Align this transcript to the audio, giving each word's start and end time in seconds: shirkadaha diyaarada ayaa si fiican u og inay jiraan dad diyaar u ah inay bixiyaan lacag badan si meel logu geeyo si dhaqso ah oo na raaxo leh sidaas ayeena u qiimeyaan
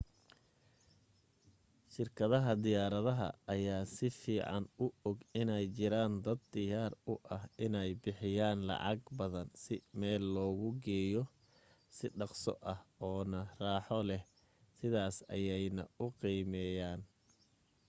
shirkadaha 1.95 2.51
diyaarada 2.63 3.13
ayaa 3.53 3.83
si 3.95 4.07
fiican 4.21 4.63
u 4.85 4.87
og 5.09 5.17
inay 5.41 5.65
jiraan 5.77 6.13
dad 6.25 6.39
diyaar 6.53 6.91
u 7.11 7.13
ah 7.35 7.43
inay 7.65 7.89
bixiyaan 8.01 8.59
lacag 8.69 8.99
badan 9.19 9.49
si 9.63 9.75
meel 9.99 10.23
logu 10.35 10.69
geeyo 10.85 11.23
si 11.95 12.05
dhaqso 12.19 12.53
ah 12.73 12.79
oo 13.09 13.21
na 13.31 13.41
raaxo 13.61 13.99
leh 14.09 14.23
sidaas 14.77 15.17
ayeena 15.35 15.83
u 16.03 16.05
qiimeyaan 16.21 17.01